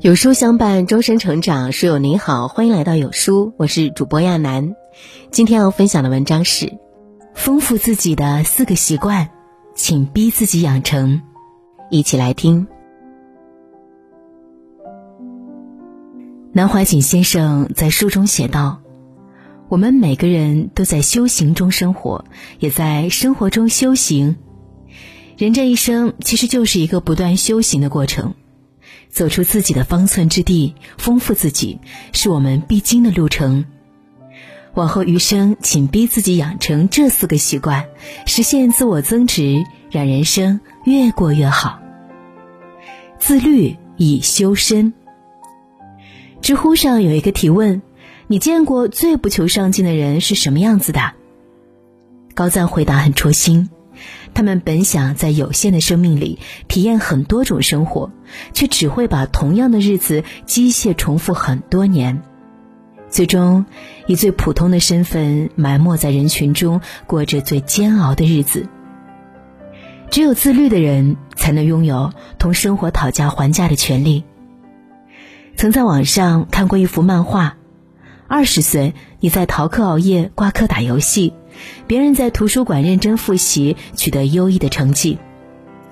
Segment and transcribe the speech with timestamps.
[0.00, 1.72] 有书相伴，终身成长。
[1.72, 4.74] 书友您好，欢迎来到有书，我是主播亚楠。
[5.30, 6.78] 今天要分享的文章是：
[7.34, 9.28] 丰富自己的四个习惯，
[9.74, 11.20] 请逼自己养成。
[11.90, 12.66] 一起来听。
[16.52, 18.80] 南怀瑾先生在书中写道
[19.68, 22.24] ：“我们每个人都在修行中生活，
[22.58, 24.36] 也在生活中修行。
[25.36, 28.32] 人这一生其实就是一个不断修行的过程。”
[29.10, 31.78] 走出自己的方寸之地，丰富自己，
[32.12, 33.64] 是我们必经的路程。
[34.74, 37.86] 往后余生，请逼自己养成这四个习惯，
[38.24, 41.80] 实现自我增值，让人生越过越好。
[43.18, 44.94] 自律以修身。
[46.40, 47.82] 知乎上有一个提问：
[48.28, 51.12] 你见过最不求上进的人是什么样子的？
[52.32, 53.68] 高赞回答很戳心。
[54.34, 58.12] 他们本想在有限的生命里体验很多种生活，
[58.52, 62.22] 却只会把同样的日子机械重复很多年，
[63.08, 63.66] 最终
[64.06, 68.68] 以最普通的身份埋没在人群中，过着最煎熬的日子。
[70.10, 74.24] 只有自律的人，才能拥有同生活讨价还价的权利。
[75.56, 77.58] 曾在网上看过一幅漫画：
[78.26, 81.34] 二十岁，你在逃课熬夜、挂科打游戏。
[81.86, 85.18] 别人在图书馆认真复习，取得优异的成绩。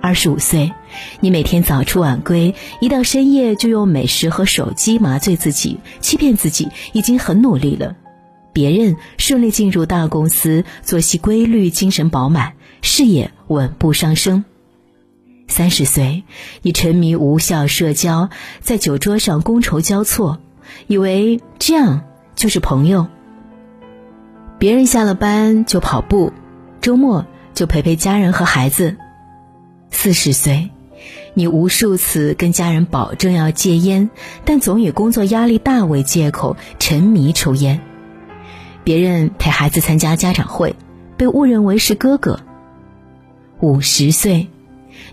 [0.00, 0.72] 二十五岁，
[1.20, 7.94] 你每天早出晚归，一到深夜就用美食和手机麻醉自己，欺骗自己已经很努力了。
[8.52, 14.44] 别人顺利进入大公司，作息规律，精神饱满，事业稳步上升。
[15.46, 16.24] 三十岁，
[16.62, 18.28] 你沉迷无效社交，
[18.60, 20.40] 在酒桌上觥筹交错，
[20.88, 23.06] 以为这样就是朋友。
[24.62, 26.32] 别人下了班就跑步，
[26.80, 28.96] 周末就陪陪家人和孩子。
[29.90, 30.70] 四十岁，
[31.34, 34.08] 你无数次跟家人保证要戒烟，
[34.44, 37.80] 但总以工作压力大为借口沉迷抽烟。
[38.84, 40.76] 别人陪孩子参加家长会，
[41.16, 42.38] 被误认为是哥哥。
[43.58, 44.46] 五十岁，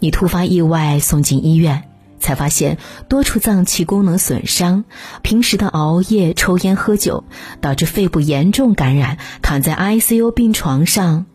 [0.00, 1.84] 你突发意外送进医院。
[2.26, 2.78] 才发现
[3.08, 4.82] 多处脏器功能损伤，
[5.22, 7.22] 平时的熬夜、抽烟、喝酒
[7.60, 11.26] 导致肺部严重感染，躺在 ICU 病床上，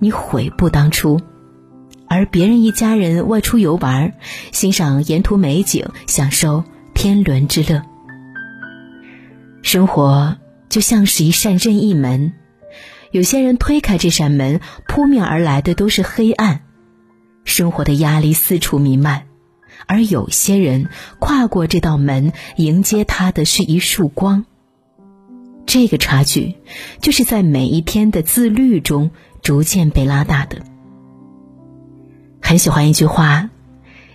[0.00, 1.20] 你悔不当初。
[2.08, 4.14] 而别人一家人外出游玩，
[4.50, 7.80] 欣赏沿途美景，享受天伦之乐。
[9.62, 10.38] 生活
[10.68, 12.32] 就像是一扇任意门，
[13.12, 16.62] 有些人推开这扇门，扑面而来的都是黑暗，
[17.44, 19.28] 生活的压力四处弥漫。
[19.86, 20.88] 而有些人
[21.18, 24.44] 跨过这道门，迎接他的是一束光。
[25.66, 26.56] 这个差距，
[27.00, 29.10] 就是在每一天的自律中
[29.42, 30.58] 逐渐被拉大的。
[32.40, 33.48] 很喜欢一句话：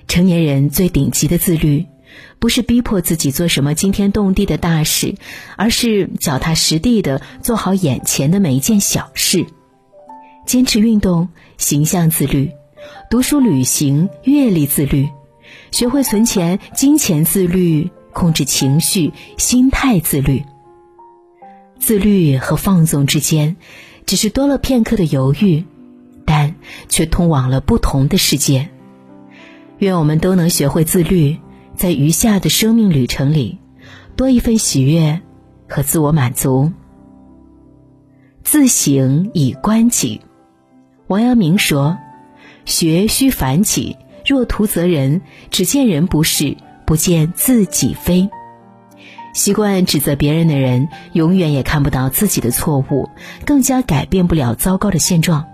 [0.07, 1.85] 成年人最顶级的自律，
[2.39, 5.15] 不是逼迫自己做什么惊天动地的大事，
[5.55, 9.45] 而是脚踏实地的做好眼前的每一件小事。
[10.45, 12.49] 坚持运动，形象自律；
[13.09, 15.09] 读书、旅行、阅历自律。
[15.71, 20.43] 学会存钱，金钱自律；控制情绪，心态自律。
[21.79, 23.55] 自律和放纵之间，
[24.05, 25.65] 只是多了片刻的犹豫，
[26.25, 26.55] 但
[26.89, 28.69] 却通往了不同的世界。
[29.77, 31.37] 愿我们都能学会自律，
[31.75, 33.59] 在余下的生命旅程里，
[34.15, 35.21] 多一份喜悦
[35.69, 36.71] 和自我满足。
[38.43, 40.21] 自省以观己。
[41.07, 41.97] 王阳明说
[42.65, 43.97] ：“学须反己。”
[44.27, 45.21] 若图责人，
[45.51, 48.29] 只见人不是，不见自己非。
[49.33, 53.09] 习惯指责别人的人，永远也看不到自己的错误，
[53.45, 55.45] 更加改变不了糟糕的现状。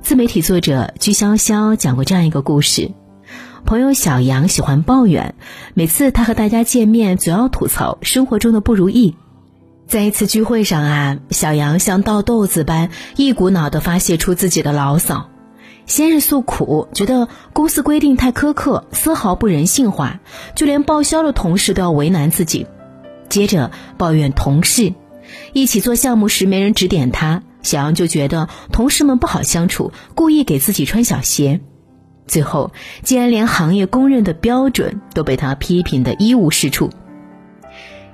[0.00, 2.92] 自媒体作者居潇潇讲过这样一个故事：
[3.66, 5.34] 朋友小杨喜欢抱怨，
[5.74, 9.16] 每次他和大家见面，总要吐槽生活中的不如意。
[9.86, 15.28] 在一次聚会上啊，小杨像倒豆子般，一股脑的发泄出自己的牢骚。
[15.90, 20.20] 先是诉苦，觉得公司规定太苛刻，丝毫不人性化，
[20.54, 22.68] 就连报销的同事都要为难自己。
[23.28, 24.94] 接着抱怨同事，
[25.52, 31.60] 一起做项目时没人指点他，小杨就觉得同事们不好相处，故意给自己穿小鞋。
[32.28, 32.70] 最后
[33.02, 36.90] 竟然连行业公认的标准都被他批评的一无是处。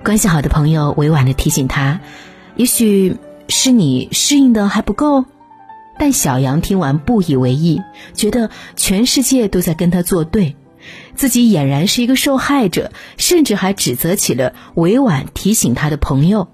[0.03, 2.01] 关系好的朋友委婉的提醒他，
[2.57, 3.19] 也许
[3.51, 5.27] 是你适应的还不够。
[5.99, 7.83] 但小杨听完不以为意，
[8.15, 10.57] 觉得全世界都在跟他作对，
[11.15, 16.49] 自己俨然是一个受害者，甚至还指责起了委婉提醒他的朋友。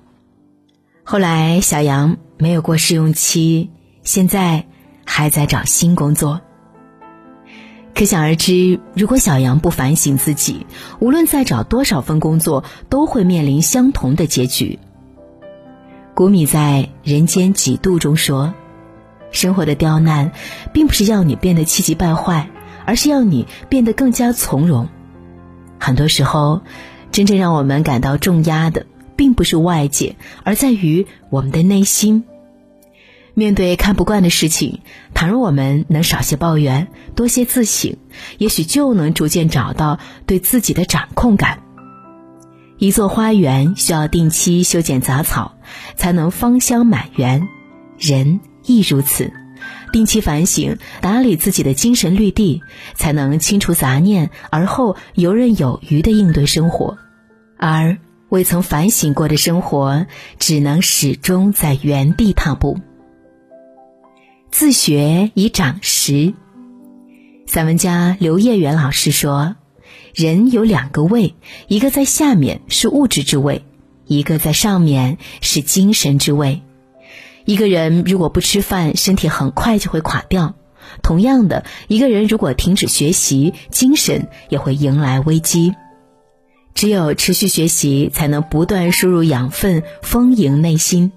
[1.05, 3.71] 后来，小杨没有过试用期，
[4.05, 4.67] 现在
[5.05, 6.41] 还在找新工作。
[7.95, 10.67] 可想而知，如果小杨不反省自己，
[10.99, 14.79] 无论再找多少份工作，都会面临相同的结局。
[16.15, 18.55] 古米在《人间几度》中说
[19.33, 20.31] ：“生活的刁难，
[20.73, 22.49] 并不是要你变得气急败坏，
[22.87, 24.89] 而是要你变得更加从容。
[25.81, 26.63] 很多时候，
[27.11, 28.87] 真正让我们感到重压的，
[29.17, 30.15] 并不是外界，
[30.45, 32.25] 而在于我们的内心。”
[33.35, 34.81] 面对看不惯的事情，
[35.15, 37.97] 倘若我们能少些抱怨，多些自省，
[38.37, 41.63] 也许就能逐渐找到对自己的掌控感。
[42.77, 45.55] 一座花园需要定期修剪杂草，
[45.97, 47.49] 才能芳香满园。
[47.99, 49.33] 人亦如此，
[49.93, 52.63] 定期反省，打理自己的精神绿地，
[52.95, 56.99] 才能清除杂念，而后游刃有余的应对生活。
[57.59, 57.99] 而
[58.29, 60.07] 未曾反省过的生活，
[60.39, 62.79] 只能始终在原地踏步。
[64.51, 66.35] 自学以长识。
[67.47, 69.57] 散文家刘烨元老师说
[70.15, 71.35] ：“人有两个胃，
[71.69, 73.65] 一个在下面是物质之胃，
[74.07, 76.63] 一个在上面是精神之胃。
[77.45, 80.55] 一个人如果不吃饭，身体很快就会垮掉；
[81.03, 85.75] 同样的，一个人如果停止学习，精神也会迎来危机。
[86.75, 91.13] 只有持续学习，才能不断输入养分，丰盈内心。”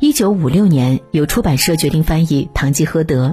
[0.00, 3.30] 一九五六年，有出版社决定翻译《堂吉诃德》，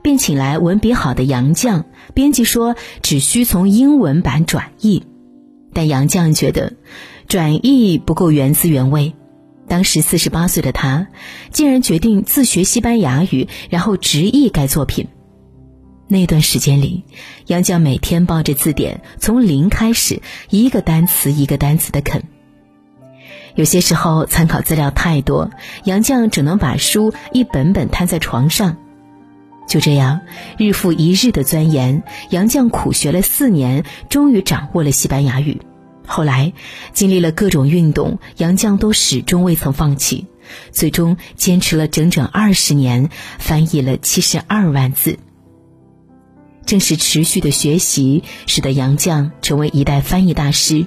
[0.00, 1.82] 便请来文笔好的杨绛。
[2.14, 5.02] 编辑说只需从英文版转译，
[5.72, 6.74] 但杨绛觉得
[7.26, 9.14] 转译不够原汁原味。
[9.68, 11.08] 当时四十八岁的他，
[11.50, 15.08] 竟然决定自学西班牙语，然后直译该作品。
[16.06, 17.04] 那段时间里，
[17.46, 20.20] 杨绛每天抱着字典，从零开始，
[20.50, 22.22] 一个单词一个单词的啃。
[23.54, 25.50] 有些时候参考资料太多，
[25.84, 28.76] 杨绛只能把书一本本摊在床上。
[29.66, 30.20] 就这样，
[30.58, 35.62] 日复一日的钻研，杨绛苦学了四年，终于掌握了西班牙语。
[36.06, 36.52] 后来，
[36.92, 40.26] 经历了各种运动，杨绛都始终未曾放弃，
[40.70, 43.08] 最终坚持了整整二十年，
[43.38, 45.18] 翻译了七十二万字。
[46.66, 50.86] 正是持续的学习，使得杨绛成为一代翻译大师。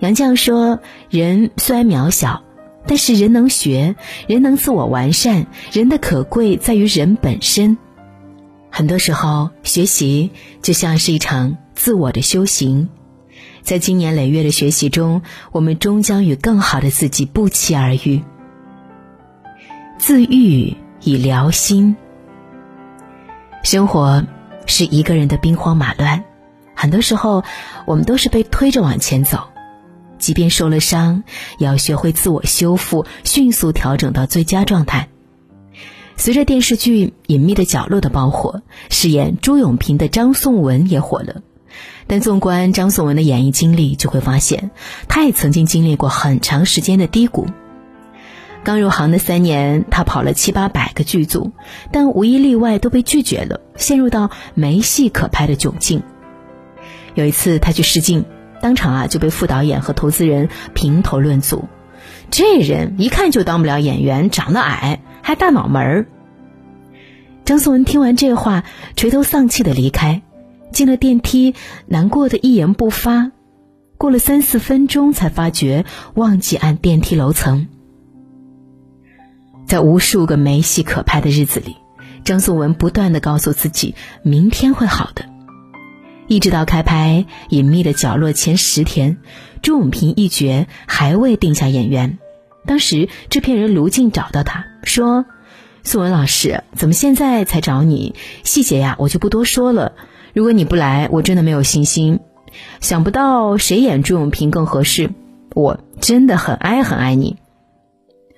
[0.00, 2.42] 杨绛说：“人虽然渺小，
[2.86, 3.96] 但是人能学，
[4.26, 5.46] 人能自我完善。
[5.72, 7.78] 人的可贵在于人本身。
[8.70, 10.30] 很多时候，学习
[10.60, 12.88] 就像是一场自我的修行。
[13.64, 18.22] 在经年累月的学习中，我们终将与更好的自己不期而遇。
[19.98, 21.96] 自愈以疗心。
[23.62, 24.24] 生活
[24.66, 26.24] 是一个人的兵荒马乱，
[26.74, 27.42] 很多时候，
[27.86, 29.48] 我们都是被推着往前走。”
[30.18, 31.24] 即便受了伤，
[31.58, 35.08] 也要学会自我修复，迅速调整到最佳状态。
[36.16, 41.42] 随着电视剧《隐秘的角落》的爆火，饰演朱永平的张颂文也火了。
[42.06, 44.70] 但纵观张颂文的演艺经历，就会发现，
[45.08, 47.46] 他也曾经经历过很长时间的低谷。
[48.62, 51.52] 刚入行的三年，他跑了七八百个剧组，
[51.92, 56.02] 但无一例外都被拒绝了，陷入到没戏可拍的窘境。
[57.14, 58.24] 有一次，他去试镜。
[58.62, 61.68] 当场啊就被副导演和投资人评头论足，
[62.30, 66.06] 这人一看就当不了演员，长得矮，还大脑门儿。
[67.44, 68.64] 张颂文听完这话，
[68.96, 70.22] 垂头丧气的离开，
[70.74, 71.54] 进了电梯，
[71.86, 73.32] 难过的一言不发。
[73.96, 77.68] 过了三四分钟，才发觉忘记按电梯楼层。
[79.66, 81.76] 在无数个没戏可拍的日子里，
[82.24, 85.24] 张颂文不断的告诉自己，明天会好的。
[86.26, 89.18] 一直到开拍《隐秘的角落》前十天，
[89.62, 92.18] 朱永平一角还未定下演员。
[92.66, 95.24] 当时制片人卢静找到他说
[95.84, 98.14] ：“宋文老师，怎么现在才找你？
[98.42, 99.92] 细节呀，我就不多说了。
[100.34, 102.20] 如果你不来，我真的没有信心。
[102.80, 105.10] 想不到谁演朱永平更合适，
[105.54, 107.38] 我真的很爱很爱你。”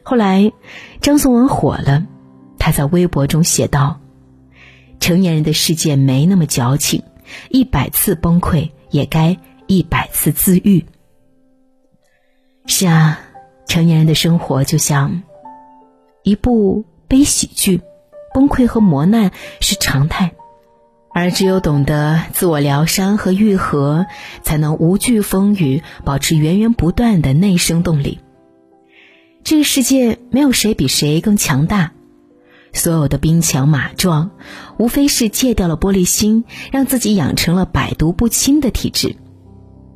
[0.04, 0.52] 后来，
[1.00, 2.06] 张颂文火了，
[2.58, 3.98] 他在微博中写道
[5.00, 7.02] ：“成年人的世界没那么矫情。”
[7.50, 9.36] 一百次崩溃，也该
[9.66, 10.86] 一百次自愈。
[12.66, 13.18] 是啊，
[13.66, 15.22] 成年人的生活就像
[16.22, 17.80] 一部悲喜剧，
[18.32, 20.34] 崩溃和磨难是常态，
[21.16, 24.04] 而只有懂得自我疗伤和愈合，
[24.42, 28.20] 才能无惧风雨，保持源源不断的内生动力。
[29.42, 31.92] 这个世界没有谁比谁更强大。
[32.74, 34.32] 所有的兵强马壮，
[34.76, 39.16] 无非是戒掉了玻璃心，让自己养成了百毒不侵的体质。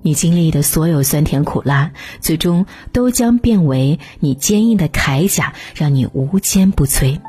[0.01, 7.21] 你经历的所有酸甜苦辣，最终都将变为你坚硬的铠甲，让你无坚不摧。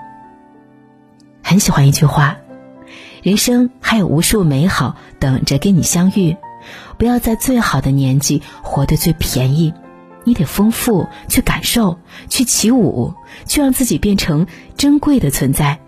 [1.43, 2.38] 很喜欢一句话：
[3.22, 6.38] 人生还有无数美好等着跟你相遇。
[6.98, 9.74] 不要在最好的年纪活得最便宜，
[10.24, 12.00] 你得丰富，去感受，
[12.30, 13.13] 去起舞，
[13.48, 14.46] 去让自己变成
[14.78, 15.80] 珍贵的存在。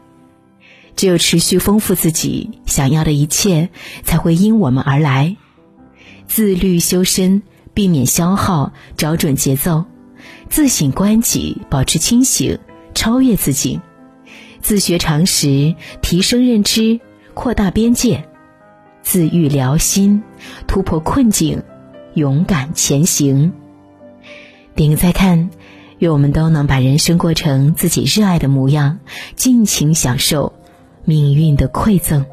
[0.96, 3.70] 只有持续丰富自己，想要的一切
[4.04, 5.38] 才会因我们而来。
[6.28, 7.42] 自律修身，
[7.74, 9.86] 避免消耗，找准节奏；
[10.50, 12.60] 自省观己，保持清醒，
[12.94, 13.80] 超越自己；
[14.62, 17.00] 自学常识，提升认知，
[17.34, 18.24] 扩大边界；
[19.02, 20.24] 自愈疗心，
[20.68, 21.62] 突破困境，
[22.14, 23.54] 勇敢前行。
[24.76, 25.50] 点个再看，
[26.00, 29.00] 愿我们都能把人生过成自己热爱的模样，
[29.36, 30.54] 尽情享受
[31.06, 32.26] 命运的馈赠。